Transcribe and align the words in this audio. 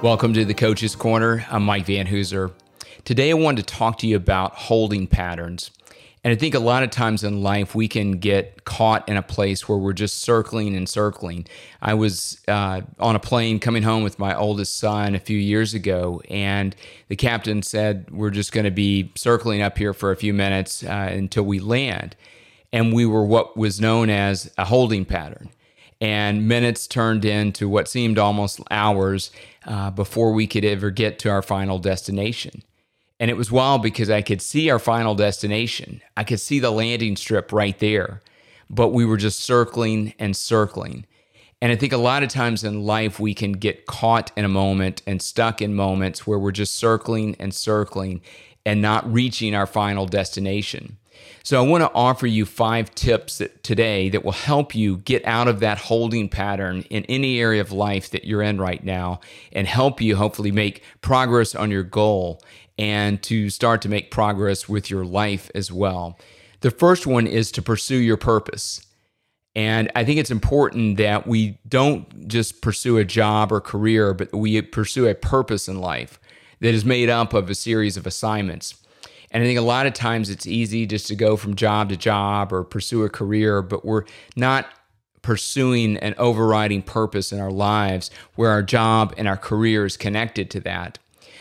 Welcome 0.00 0.32
to 0.34 0.44
the 0.44 0.54
Coach's 0.54 0.94
Corner. 0.94 1.44
I'm 1.50 1.64
Mike 1.64 1.86
Van 1.86 2.06
Hoozer. 2.06 2.52
Today, 3.04 3.30
I 3.30 3.34
wanted 3.34 3.66
to 3.66 3.74
talk 3.74 3.98
to 3.98 4.06
you 4.06 4.14
about 4.14 4.54
holding 4.54 5.08
patterns. 5.08 5.72
And 6.22 6.32
I 6.32 6.36
think 6.36 6.54
a 6.54 6.60
lot 6.60 6.84
of 6.84 6.90
times 6.90 7.24
in 7.24 7.42
life, 7.42 7.74
we 7.74 7.88
can 7.88 8.12
get 8.12 8.64
caught 8.64 9.08
in 9.08 9.16
a 9.16 9.22
place 9.22 9.68
where 9.68 9.76
we're 9.76 9.92
just 9.92 10.18
circling 10.18 10.76
and 10.76 10.88
circling. 10.88 11.48
I 11.82 11.94
was 11.94 12.40
uh, 12.46 12.82
on 13.00 13.16
a 13.16 13.18
plane 13.18 13.58
coming 13.58 13.82
home 13.82 14.04
with 14.04 14.20
my 14.20 14.36
oldest 14.36 14.78
son 14.78 15.16
a 15.16 15.18
few 15.18 15.36
years 15.36 15.74
ago, 15.74 16.22
and 16.30 16.76
the 17.08 17.16
captain 17.16 17.64
said, 17.64 18.08
We're 18.08 18.30
just 18.30 18.52
going 18.52 18.66
to 18.66 18.70
be 18.70 19.10
circling 19.16 19.62
up 19.62 19.78
here 19.78 19.92
for 19.92 20.12
a 20.12 20.16
few 20.16 20.32
minutes 20.32 20.84
uh, 20.84 21.08
until 21.10 21.42
we 21.42 21.58
land. 21.58 22.14
And 22.72 22.92
we 22.92 23.04
were 23.04 23.24
what 23.24 23.56
was 23.56 23.80
known 23.80 24.10
as 24.10 24.48
a 24.56 24.66
holding 24.66 25.04
pattern 25.04 25.50
and 26.00 26.46
minutes 26.46 26.86
turned 26.86 27.24
into 27.24 27.68
what 27.68 27.88
seemed 27.88 28.18
almost 28.18 28.60
hours 28.70 29.30
uh, 29.66 29.90
before 29.90 30.32
we 30.32 30.46
could 30.46 30.64
ever 30.64 30.90
get 30.90 31.18
to 31.20 31.28
our 31.28 31.42
final 31.42 31.78
destination. 31.78 32.62
And 33.20 33.30
it 33.30 33.36
was 33.36 33.50
wild 33.50 33.82
because 33.82 34.10
I 34.10 34.22
could 34.22 34.40
see 34.40 34.70
our 34.70 34.78
final 34.78 35.14
destination. 35.14 36.00
I 36.16 36.24
could 36.24 36.40
see 36.40 36.60
the 36.60 36.70
landing 36.70 37.16
strip 37.16 37.52
right 37.52 37.78
there, 37.78 38.22
but 38.70 38.88
we 38.88 39.04
were 39.04 39.16
just 39.16 39.40
circling 39.40 40.14
and 40.18 40.36
circling. 40.36 41.04
And 41.60 41.72
I 41.72 41.76
think 41.76 41.92
a 41.92 41.98
lot 41.98 42.22
of 42.22 42.28
times 42.28 42.62
in 42.62 42.84
life, 42.84 43.18
we 43.18 43.34
can 43.34 43.52
get 43.52 43.86
caught 43.86 44.30
in 44.36 44.44
a 44.44 44.48
moment 44.48 45.02
and 45.06 45.20
stuck 45.20 45.60
in 45.60 45.74
moments 45.74 46.24
where 46.24 46.38
we're 46.38 46.52
just 46.52 46.76
circling 46.76 47.34
and 47.40 47.52
circling 47.52 48.20
and 48.64 48.80
not 48.80 49.10
reaching 49.12 49.54
our 49.54 49.66
final 49.66 50.06
destination. 50.06 50.98
So, 51.42 51.62
I 51.62 51.66
want 51.66 51.82
to 51.82 51.90
offer 51.94 52.26
you 52.26 52.44
five 52.44 52.94
tips 52.94 53.38
that, 53.38 53.62
today 53.62 54.08
that 54.10 54.24
will 54.24 54.32
help 54.32 54.74
you 54.74 54.98
get 54.98 55.24
out 55.24 55.48
of 55.48 55.60
that 55.60 55.78
holding 55.78 56.28
pattern 56.28 56.82
in 56.90 57.04
any 57.06 57.40
area 57.40 57.60
of 57.60 57.72
life 57.72 58.10
that 58.10 58.24
you're 58.24 58.42
in 58.42 58.60
right 58.60 58.82
now 58.82 59.20
and 59.52 59.66
help 59.66 60.00
you 60.00 60.16
hopefully 60.16 60.52
make 60.52 60.82
progress 61.00 61.54
on 61.54 61.70
your 61.70 61.82
goal 61.82 62.42
and 62.78 63.22
to 63.24 63.50
start 63.50 63.82
to 63.82 63.88
make 63.88 64.10
progress 64.10 64.68
with 64.68 64.90
your 64.90 65.04
life 65.04 65.50
as 65.54 65.72
well. 65.72 66.18
The 66.60 66.70
first 66.70 67.06
one 67.06 67.26
is 67.26 67.50
to 67.52 67.62
pursue 67.62 67.96
your 67.96 68.16
purpose. 68.16 68.84
And 69.54 69.90
I 69.96 70.04
think 70.04 70.20
it's 70.20 70.30
important 70.30 70.98
that 70.98 71.26
we 71.26 71.58
don't 71.66 72.28
just 72.28 72.62
pursue 72.62 72.98
a 72.98 73.04
job 73.04 73.50
or 73.50 73.60
career, 73.60 74.14
but 74.14 74.32
we 74.32 74.60
pursue 74.62 75.06
a 75.08 75.14
purpose 75.14 75.68
in 75.68 75.80
life 75.80 76.20
that 76.60 76.74
is 76.74 76.84
made 76.84 77.08
up 77.08 77.34
of 77.34 77.50
a 77.50 77.54
series 77.54 77.96
of 77.96 78.06
assignments. 78.06 78.74
And 79.30 79.42
I 79.42 79.46
think 79.46 79.58
a 79.58 79.62
lot 79.62 79.86
of 79.86 79.92
times 79.92 80.30
it's 80.30 80.46
easy 80.46 80.86
just 80.86 81.06
to 81.08 81.16
go 81.16 81.36
from 81.36 81.54
job 81.54 81.90
to 81.90 81.96
job 81.96 82.52
or 82.52 82.64
pursue 82.64 83.04
a 83.04 83.10
career, 83.10 83.62
but 83.62 83.84
we're 83.84 84.04
not 84.36 84.66
pursuing 85.22 85.96
an 85.98 86.14
overriding 86.16 86.82
purpose 86.82 87.32
in 87.32 87.40
our 87.40 87.50
lives 87.50 88.10
where 88.36 88.50
our 88.50 88.62
job 88.62 89.12
and 89.18 89.28
our 89.28 89.36
career 89.36 89.84
is 89.84 89.96
connected 89.96 90.50
to 90.50 90.60
that. 90.60 90.98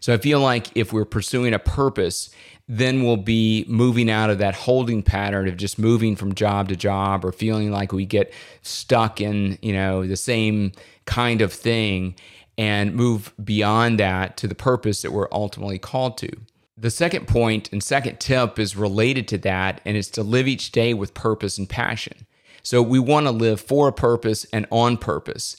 So 0.00 0.12
I 0.12 0.18
feel 0.18 0.40
like 0.40 0.68
if 0.74 0.92
we're 0.92 1.04
pursuing 1.04 1.54
a 1.54 1.58
purpose, 1.58 2.30
then 2.68 3.02
we'll 3.02 3.16
be 3.16 3.64
moving 3.68 4.10
out 4.10 4.30
of 4.30 4.38
that 4.38 4.54
holding 4.54 5.02
pattern 5.02 5.48
of 5.48 5.56
just 5.56 5.78
moving 5.78 6.16
from 6.16 6.34
job 6.34 6.68
to 6.68 6.76
job 6.76 7.24
or 7.24 7.32
feeling 7.32 7.70
like 7.70 7.92
we 7.92 8.06
get 8.06 8.32
stuck 8.62 9.20
in, 9.20 9.58
you 9.60 9.72
know, 9.72 10.06
the 10.06 10.16
same 10.16 10.72
kind 11.04 11.42
of 11.42 11.52
thing 11.52 12.14
and 12.56 12.94
move 12.94 13.32
beyond 13.42 13.98
that 13.98 14.36
to 14.36 14.46
the 14.46 14.54
purpose 14.54 15.02
that 15.02 15.12
we're 15.12 15.28
ultimately 15.32 15.78
called 15.78 16.16
to. 16.18 16.30
The 16.76 16.90
second 16.90 17.28
point 17.28 17.70
and 17.72 17.82
second 17.82 18.20
tip 18.20 18.58
is 18.58 18.76
related 18.76 19.28
to 19.28 19.38
that, 19.38 19.80
and 19.84 19.96
it's 19.96 20.08
to 20.10 20.22
live 20.22 20.48
each 20.48 20.72
day 20.72 20.94
with 20.94 21.12
purpose 21.12 21.58
and 21.58 21.68
passion. 21.68 22.26
So 22.62 22.82
we 22.82 22.98
want 22.98 23.26
to 23.26 23.32
live 23.32 23.60
for 23.60 23.88
a 23.88 23.92
purpose 23.92 24.46
and 24.52 24.66
on 24.70 24.96
purpose. 24.96 25.56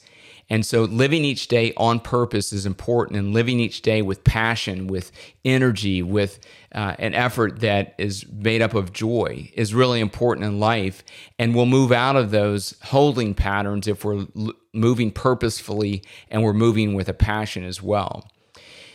And 0.49 0.65
so 0.65 0.83
living 0.83 1.23
each 1.23 1.47
day 1.47 1.71
on 1.77 2.01
purpose 2.01 2.51
is 2.51 2.65
important, 2.65 3.17
and 3.17 3.33
living 3.33 3.59
each 3.59 3.81
day 3.81 4.01
with 4.01 4.23
passion, 4.25 4.87
with 4.87 5.11
energy, 5.45 6.03
with 6.03 6.39
uh, 6.75 6.95
an 6.99 7.13
effort 7.13 7.61
that 7.61 7.95
is 7.97 8.25
made 8.29 8.61
up 8.61 8.73
of 8.73 8.91
joy 8.91 9.49
is 9.53 9.73
really 9.73 10.01
important 10.01 10.45
in 10.45 10.59
life. 10.59 11.03
And 11.39 11.55
we'll 11.55 11.67
move 11.67 11.93
out 11.93 12.17
of 12.17 12.31
those 12.31 12.75
holding 12.83 13.33
patterns 13.33 13.87
if 13.87 14.03
we're 14.03 14.25
l- 14.35 14.51
moving 14.73 15.11
purposefully 15.11 16.03
and 16.29 16.43
we're 16.43 16.53
moving 16.53 16.95
with 16.95 17.07
a 17.07 17.13
passion 17.13 17.63
as 17.63 17.81
well. 17.81 18.27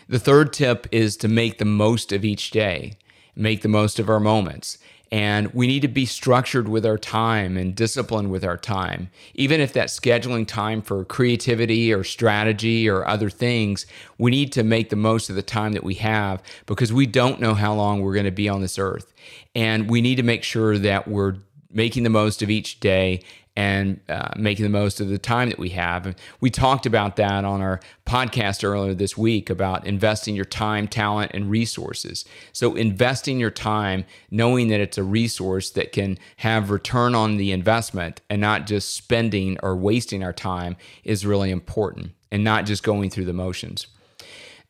The 0.09 0.19
third 0.21 0.53
tip 0.53 0.87
is 0.93 1.17
to 1.19 1.29
make 1.29 1.59
the 1.59 1.65
most 1.65 2.13
of 2.13 2.25
each 2.25 2.51
day, 2.53 2.97
make 3.35 3.63
the 3.63 3.69
most 3.69 3.99
of 3.99 4.09
our 4.09 4.21
moments. 4.21 4.79
And 5.13 5.53
we 5.55 5.67
need 5.67 5.83
to 5.83 5.89
be 5.89 6.07
structured 6.07 6.69
with 6.69 6.85
our 6.85 6.99
time 6.99 7.57
and 7.57 7.75
disciplined 7.75 8.31
with 8.31 8.45
our 8.45 8.57
time. 8.57 9.11
Even 9.35 9.61
if 9.61 9.73
that's 9.73 9.99
scheduling 9.99 10.47
time 10.47 10.83
for 10.83 11.05
creativity 11.05 11.93
or 11.93 12.03
strategy 12.03 12.89
or 12.89 13.07
other 13.07 13.31
things, 13.31 13.87
we 14.19 14.31
need 14.31 14.53
to 14.53 14.65
make 14.65 14.91
the 14.91 14.97
most 14.97 15.31
of 15.31 15.37
the 15.37 15.43
time 15.43 15.73
that 15.73 15.85
we 15.85 15.95
have 15.95 16.43
because 16.67 16.93
we 16.93 17.07
don't 17.07 17.41
know 17.41 17.55
how 17.55 17.73
long 17.75 18.01
we're 18.01 18.15
going 18.15 18.25
to 18.25 18.33
be 18.33 18.49
on 18.49 18.63
this 18.63 18.79
earth. 18.79 19.13
And 19.55 19.89
we 19.89 20.01
need 20.01 20.17
to 20.17 20.25
make 20.25 20.43
sure 20.43 20.77
that 20.79 21.07
we're 21.07 21.37
making 21.77 22.03
the 22.03 22.11
most 22.11 22.43
of 22.43 22.51
each 22.51 22.81
day 22.81 23.23
and 23.55 24.01
uh, 24.09 24.29
making 24.37 24.65
the 24.65 24.71
most 24.71 25.01
of 25.01 25.09
the 25.09 25.19
time 25.19 25.49
that 25.49 25.59
we 25.59 25.71
have. 25.71 26.07
And 26.07 26.15
We 26.41 26.51
talked 26.51 26.85
about 26.85 27.17
that 27.17 27.45
on 27.45 27.63
our 27.63 27.81
podcast 28.05 28.65
earlier 28.65 28.95
this 28.95 29.17
week 29.17 29.49
about 29.49 29.87
investing 29.87 30.35
your 30.35 30.45
time, 30.45 30.89
talent, 30.89 31.33
and 31.33 31.51
resources. 31.51 32.25
So, 32.53 32.75
investing 32.75 33.39
your 33.39 33.51
time, 33.51 34.05
knowing 34.31 34.69
that 34.69 34.81
it's 34.81 34.99
a 34.99 35.03
resource 35.03 35.71
that 35.71 35.93
can 35.93 36.19
have 36.39 36.71
return 36.71 37.15
on 37.15 37.37
the 37.37 37.53
investment 37.53 38.21
and 38.29 38.41
not 38.41 38.67
just 38.67 38.95
spending 38.95 39.59
or 39.63 39.77
wasting 39.77 40.23
our 40.23 40.35
time, 40.35 40.77
is 41.05 41.25
really 41.25 41.51
important 41.51 42.13
and 42.31 42.43
not 42.45 42.67
just 42.67 42.83
going 42.83 43.09
through 43.11 43.25
the 43.25 43.33
motions. 43.33 43.87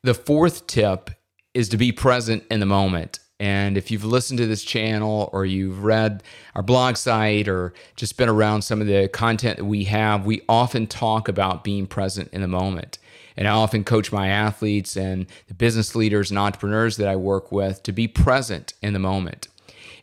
The 0.02 0.14
fourth 0.14 0.66
tip 0.66 1.10
is 1.54 1.68
to 1.70 1.76
be 1.76 1.90
present 1.90 2.44
in 2.50 2.60
the 2.60 2.66
moment. 2.66 3.18
And 3.38 3.76
if 3.76 3.90
you've 3.90 4.04
listened 4.04 4.38
to 4.38 4.46
this 4.46 4.64
channel 4.64 5.28
or 5.32 5.44
you've 5.44 5.84
read 5.84 6.22
our 6.54 6.62
blog 6.62 6.96
site 6.96 7.48
or 7.48 7.74
just 7.94 8.16
been 8.16 8.30
around 8.30 8.62
some 8.62 8.80
of 8.80 8.86
the 8.86 9.08
content 9.08 9.58
that 9.58 9.64
we 9.64 9.84
have, 9.84 10.24
we 10.24 10.42
often 10.48 10.86
talk 10.86 11.28
about 11.28 11.62
being 11.62 11.86
present 11.86 12.30
in 12.32 12.40
the 12.40 12.48
moment. 12.48 12.98
And 13.36 13.46
I 13.46 13.50
often 13.50 13.84
coach 13.84 14.10
my 14.10 14.28
athletes 14.28 14.96
and 14.96 15.26
the 15.48 15.54
business 15.54 15.94
leaders 15.94 16.30
and 16.30 16.38
entrepreneurs 16.38 16.96
that 16.96 17.08
I 17.08 17.16
work 17.16 17.52
with 17.52 17.82
to 17.82 17.92
be 17.92 18.08
present 18.08 18.72
in 18.80 18.94
the 18.94 18.98
moment. 18.98 19.48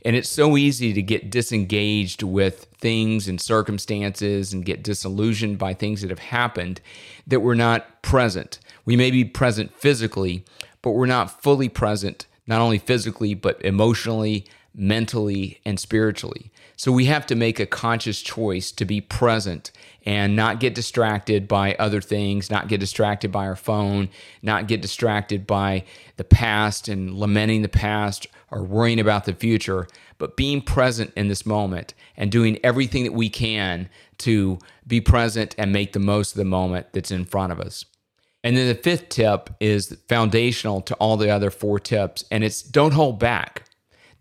And 0.05 0.15
it's 0.15 0.29
so 0.29 0.55
easy 0.57 0.93
to 0.93 1.01
get 1.01 1.31
disengaged 1.31 2.21
with 2.21 2.67
things 2.77 3.27
and 3.27 3.39
circumstances 3.39 4.53
and 4.53 4.65
get 4.65 4.83
disillusioned 4.83 5.57
by 5.57 5.73
things 5.73 6.01
that 6.01 6.09
have 6.09 6.19
happened 6.19 6.81
that 7.25 7.39
we're 7.39 7.55
not 7.55 8.01
present. 8.03 8.59
We 8.85 8.97
may 8.97 9.09
be 9.09 9.23
present 9.23 9.73
physically, 9.73 10.43
but 10.81 10.91
we're 10.91 11.05
not 11.05 11.41
fully 11.41 11.69
present 11.69 12.27
not 12.47 12.61
only 12.61 12.77
physically, 12.77 13.33
but 13.33 13.63
emotionally, 13.63 14.45
mentally, 14.75 15.59
and 15.65 15.79
spiritually. 15.79 16.51
So 16.75 16.91
we 16.91 17.05
have 17.05 17.25
to 17.27 17.35
make 17.35 17.59
a 17.59 17.65
conscious 17.65 18.21
choice 18.21 18.71
to 18.71 18.85
be 18.85 18.99
present 18.99 19.71
and 20.05 20.35
not 20.35 20.59
get 20.59 20.73
distracted 20.73 21.47
by 21.47 21.75
other 21.75 22.01
things, 22.01 22.49
not 22.49 22.67
get 22.67 22.79
distracted 22.79 23.31
by 23.31 23.45
our 23.45 23.55
phone, 23.55 24.09
not 24.41 24.67
get 24.67 24.81
distracted 24.81 25.45
by 25.45 25.83
the 26.17 26.23
past 26.23 26.87
and 26.87 27.13
lamenting 27.13 27.61
the 27.61 27.69
past 27.69 28.27
or 28.51 28.63
worrying 28.63 28.99
about 28.99 29.25
the 29.25 29.33
future, 29.33 29.87
but 30.17 30.35
being 30.35 30.61
present 30.61 31.13
in 31.15 31.27
this 31.27 31.45
moment 31.45 31.93
and 32.17 32.31
doing 32.31 32.59
everything 32.63 33.03
that 33.03 33.13
we 33.13 33.29
can 33.29 33.89
to 34.17 34.57
be 34.85 34.99
present 34.99 35.55
and 35.57 35.71
make 35.71 35.93
the 35.93 35.99
most 35.99 36.31
of 36.31 36.37
the 36.37 36.45
moment 36.45 36.87
that's 36.91 37.11
in 37.11 37.25
front 37.25 37.51
of 37.51 37.59
us. 37.59 37.85
And 38.43 38.57
then 38.57 38.67
the 38.67 38.75
fifth 38.75 39.09
tip 39.09 39.49
is 39.59 39.97
foundational 40.09 40.81
to 40.81 40.95
all 40.95 41.15
the 41.15 41.29
other 41.29 41.49
four 41.49 41.79
tips, 41.79 42.25
and 42.29 42.43
it's 42.43 42.61
don't 42.61 42.93
hold 42.93 43.19
back. 43.19 43.63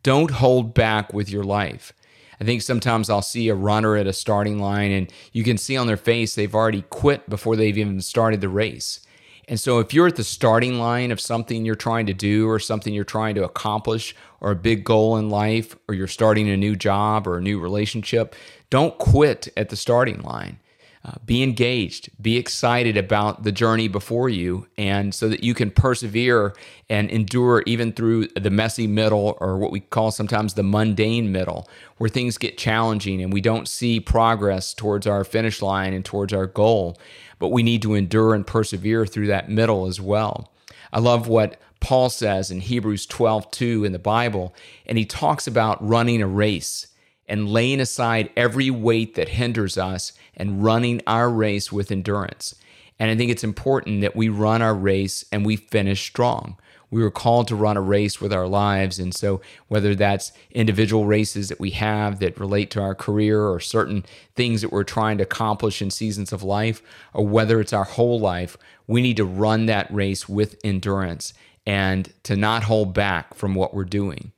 Don't 0.03 0.31
hold 0.31 0.75
back 0.75 1.13
with 1.13 1.29
your 1.31 1.45
life. 1.45 1.93
I 2.41 2.45
think 2.45 2.63
sometimes 2.63 3.09
I'll 3.09 3.23
see 3.23 3.49
a 3.49 3.55
runner 3.55 3.97
at 3.97 4.07
a 4.07 4.13
starting 4.13 4.59
line, 4.59 4.91
and 4.91 5.13
you 5.33 5.45
can 5.45 5.59
see 5.59 5.77
on 5.77 5.87
their 5.87 5.97
face 5.97 6.35
they've 6.35 6.55
already 6.55 6.83
quit 6.83 7.29
before 7.29 7.57
they've 7.57 7.79
even 7.79 8.01
started 8.01 8.41
the 8.41 8.49
race. 8.49 9.01
And 9.49 9.59
so, 9.59 9.81
if 9.81 9.93
you're 9.93 10.07
at 10.07 10.17
the 10.17 10.25
starting 10.25 10.79
line 10.79 11.11
of 11.11 11.21
something 11.21 11.65
you're 11.65 11.75
trying 11.75 12.07
to 12.07 12.15
do, 12.15 12.49
or 12.49 12.59
something 12.59 12.95
you're 12.95 13.05
trying 13.05 13.35
to 13.35 13.45
accomplish, 13.45 14.15
or 14.41 14.53
a 14.53 14.57
big 14.57 14.85
goal 14.85 15.17
in 15.17 15.31
life, 15.31 15.77
or 15.89 15.95
you're 15.95 16.07
starting 16.07 16.49
a 16.49 16.57
new 16.57 16.77
job 16.77 17.27
or 17.27 17.39
a 17.39 17.43
new 17.43 17.59
relationship, 17.59 18.35
don't 18.71 18.99
quit 18.99 19.49
at 19.57 19.69
the 19.69 19.77
starting 19.77 20.21
line. 20.23 20.59
Uh, 21.05 21.15
be 21.27 21.43
engaged, 21.43 22.11
be 22.23 22.37
excited 22.37 22.97
about 22.97 23.43
the 23.43 23.51
journey 23.51 23.89
before 23.89 24.29
you, 24.29 24.69
and 24.79 25.13
so 25.13 25.29
that 25.29 25.43
you 25.43 25.53
can 25.53 25.69
persevere 25.69 26.55
and 26.89 27.11
endure 27.11 27.65
even 27.67 27.93
through 27.93 28.29
the 28.41 28.51
messy 28.51 28.87
middle, 28.87 29.37
or 29.41 29.59
what 29.59 29.73
we 29.73 29.81
call 29.81 30.13
sometimes 30.13 30.55
the 30.55 30.63
mundane 30.63 31.33
middle, 31.33 31.69
where 31.97 32.09
things 32.09 32.39
get 32.39 32.57
challenging 32.57 33.21
and 33.21 33.33
we 33.33 33.41
don't 33.41 33.67
see 33.67 33.99
progress 33.99 34.73
towards 34.73 35.05
our 35.05 35.25
finish 35.25 35.61
line 35.61 35.93
and 35.93 36.05
towards 36.05 36.33
our 36.33 36.47
goal. 36.47 36.97
But 37.41 37.49
we 37.49 37.65
need 37.65 37.83
to 37.83 37.95
endure 37.95 38.33
and 38.33 38.47
persevere 38.47 39.05
through 39.05 39.27
that 39.27 39.49
middle 39.49 39.87
as 39.87 40.01
well. 40.01 40.53
I 40.93 41.01
love 41.01 41.27
what 41.27 41.61
Paul 41.81 42.11
says 42.11 42.53
in 42.53 42.61
Hebrews 42.61 43.07
12 43.07 43.51
2 43.51 43.85
in 43.85 43.91
the 43.91 43.99
Bible, 43.99 44.55
and 44.87 44.97
he 44.97 45.05
talks 45.05 45.49
about 45.49 45.85
running 45.85 46.23
a 46.23 46.29
race 46.29 46.87
and 47.29 47.49
laying 47.49 47.81
aside 47.81 48.31
every 48.37 48.71
weight 48.71 49.15
that 49.15 49.31
hinders 49.31 49.79
us 49.79 50.13
and 50.37 50.65
running 50.65 51.01
our 51.07 51.31
race 51.31 51.71
with 51.71 51.91
endurance. 51.91 52.55
And 52.99 53.11
I 53.11 53.17
think 53.17 53.31
it's 53.31 53.45
important 53.45 54.01
that 54.03 54.17
we 54.17 54.29
run 54.29 54.63
our 54.63 54.75
race 54.75 55.25
and 55.33 55.45
we 55.45 55.57
finish 55.57 56.05
strong. 56.05 56.57
We 56.91 57.03
were 57.03 57.11
called 57.11 57.49
to 57.49 57.57
run 57.57 57.79
a 57.79 57.81
race 57.81 58.21
with 58.21 58.35
our 58.35 58.47
lives. 58.47 58.99
And 58.99 59.15
so, 59.15 59.41
whether 59.69 59.95
that's 59.95 60.31
individual 60.51 61.07
races 61.07 61.49
that 61.49 61.59
we 61.59 61.71
have 61.71 62.19
that 62.19 62.39
relate 62.39 62.71
to 62.73 62.83
our 62.83 62.95
career 62.95 63.47
or 63.47 63.61
certain 63.61 64.05
things 64.37 64.61
that 64.61 64.71
we're 64.71 64.85
trying 64.85 65.17
to 65.17 65.25
accomplish 65.25 65.81
in 65.81 65.91
seasons 65.91 66.35
of 66.35 66.43
life, 66.43 66.83
or 67.15 67.27
whether 67.27 67.61
it's 67.61 67.73
our 67.73 67.85
whole 67.85 68.21
life, 68.21 68.59
we 68.87 69.01
need 69.01 69.17
to 69.17 69.25
run 69.25 69.67
that 69.67 69.93
race 69.93 70.29
with 70.29 70.59
endurance 70.63 71.33
and 71.67 72.13
to 72.25 72.37
not 72.37 72.65
hold 72.65 72.93
back 72.93 73.35
from 73.35 73.55
what 73.55 73.73
we're 73.73 73.85
doing. 73.85 74.33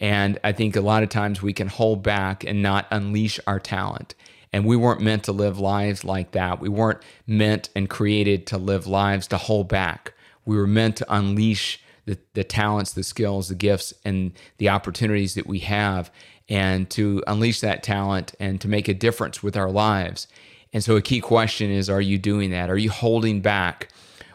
And 0.00 0.38
I 0.42 0.52
think 0.52 0.76
a 0.76 0.80
lot 0.80 1.02
of 1.02 1.10
times 1.10 1.42
we 1.42 1.52
can 1.52 1.68
hold 1.68 2.02
back 2.02 2.42
and 2.42 2.62
not 2.62 2.86
unleash 2.90 3.38
our 3.46 3.60
talent. 3.60 4.14
And 4.52 4.64
we 4.64 4.76
weren't 4.76 5.00
meant 5.00 5.24
to 5.24 5.32
live 5.32 5.60
lives 5.60 6.04
like 6.04 6.32
that. 6.32 6.60
We 6.60 6.68
weren't 6.68 7.02
meant 7.26 7.68
and 7.76 7.88
created 7.88 8.46
to 8.48 8.58
live 8.58 8.86
lives 8.86 9.26
to 9.28 9.36
hold 9.36 9.68
back. 9.68 10.14
We 10.44 10.56
were 10.56 10.66
meant 10.66 10.96
to 10.96 11.14
unleash 11.14 11.80
the, 12.06 12.18
the 12.34 12.42
talents, 12.42 12.92
the 12.92 13.04
skills, 13.04 13.48
the 13.48 13.54
gifts, 13.54 13.94
and 14.04 14.32
the 14.58 14.70
opportunities 14.70 15.34
that 15.34 15.46
we 15.46 15.60
have, 15.60 16.10
and 16.48 16.90
to 16.90 17.22
unleash 17.26 17.60
that 17.60 17.82
talent 17.82 18.34
and 18.40 18.60
to 18.60 18.66
make 18.66 18.88
a 18.88 18.94
difference 18.94 19.42
with 19.42 19.56
our 19.56 19.70
lives. 19.70 20.26
And 20.72 20.82
so, 20.82 20.96
a 20.96 21.02
key 21.02 21.20
question 21.20 21.70
is 21.70 21.88
Are 21.88 22.00
you 22.00 22.18
doing 22.18 22.50
that? 22.50 22.70
Are 22.70 22.78
you 22.78 22.90
holding 22.90 23.40
back? 23.40 23.88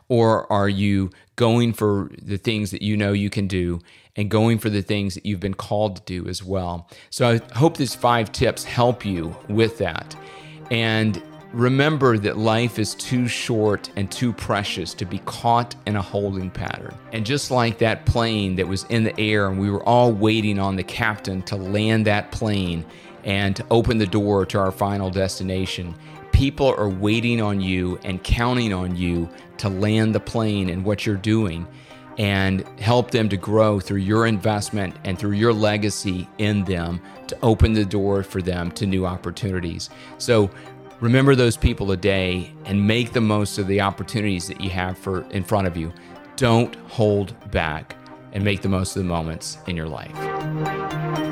Or 0.07 0.51
are 0.51 0.69
you 0.69 1.09
going 1.35 1.73
for 1.73 2.11
the 2.21 2.37
things 2.37 2.71
that 2.71 2.81
you 2.81 2.95
know 2.95 3.11
you 3.11 3.29
can 3.29 3.47
do 3.47 3.79
and 4.15 4.29
going 4.29 4.59
for 4.59 4.69
the 4.69 4.81
things 4.81 5.15
that 5.15 5.25
you've 5.25 5.39
been 5.39 5.53
called 5.55 5.97
to 5.97 6.01
do 6.03 6.27
as 6.27 6.43
well? 6.43 6.89
So 7.09 7.29
I 7.29 7.57
hope 7.57 7.77
these 7.77 7.95
five 7.95 8.31
tips 8.31 8.63
help 8.63 9.05
you 9.05 9.35
with 9.49 9.77
that. 9.79 10.15
And 10.71 11.21
remember 11.51 12.17
that 12.17 12.37
life 12.37 12.79
is 12.79 12.95
too 12.95 13.27
short 13.27 13.89
and 13.95 14.11
too 14.11 14.33
precious 14.33 14.93
to 14.95 15.05
be 15.05 15.19
caught 15.19 15.75
in 15.85 15.95
a 15.95 16.01
holding 16.01 16.51
pattern. 16.51 16.93
And 17.13 17.25
just 17.25 17.49
like 17.49 17.77
that 17.79 18.05
plane 18.05 18.55
that 18.55 18.67
was 18.67 18.83
in 18.85 19.03
the 19.03 19.19
air, 19.19 19.47
and 19.47 19.59
we 19.59 19.69
were 19.69 19.83
all 19.83 20.11
waiting 20.11 20.59
on 20.59 20.75
the 20.75 20.83
captain 20.83 21.41
to 21.43 21.55
land 21.55 22.05
that 22.07 22.31
plane 22.31 22.85
and 23.23 23.55
to 23.55 23.65
open 23.71 23.97
the 23.97 24.05
door 24.05 24.45
to 24.45 24.59
our 24.59 24.71
final 24.71 25.09
destination 25.09 25.95
people 26.35 26.75
are 26.77 26.89
waiting 26.89 27.41
on 27.41 27.61
you 27.61 27.97
and 28.03 28.21
counting 28.21 28.73
on 28.73 28.93
you 28.93 29.29
to 29.55 29.69
land 29.69 30.13
the 30.13 30.19
plane 30.19 30.69
and 30.69 30.83
what 30.83 31.05
you're 31.05 31.15
doing 31.15 31.65
and 32.17 32.67
help 32.77 33.09
them 33.09 33.29
to 33.29 33.37
grow 33.37 33.79
through 33.79 33.99
your 33.99 34.27
investment 34.27 34.93
and 35.05 35.17
through 35.17 35.31
your 35.31 35.53
legacy 35.53 36.27
in 36.37 36.65
them 36.65 37.01
to 37.27 37.37
open 37.41 37.71
the 37.71 37.85
door 37.85 38.21
for 38.21 38.41
them 38.41 38.69
to 38.69 38.85
new 38.85 39.05
opportunities. 39.05 39.89
So 40.17 40.49
remember 40.99 41.35
those 41.35 41.55
people 41.55 41.87
today 41.87 42.53
and 42.65 42.85
make 42.85 43.13
the 43.13 43.21
most 43.21 43.57
of 43.57 43.67
the 43.67 43.79
opportunities 43.79 44.45
that 44.49 44.59
you 44.59 44.69
have 44.71 44.97
for 44.97 45.21
in 45.31 45.41
front 45.41 45.67
of 45.67 45.77
you. 45.77 45.93
Don't 46.35 46.75
hold 46.89 47.33
back 47.51 47.95
and 48.33 48.43
make 48.43 48.61
the 48.61 48.67
most 48.67 48.97
of 48.97 49.03
the 49.03 49.07
moments 49.07 49.57
in 49.67 49.77
your 49.77 49.87
life. 49.87 51.24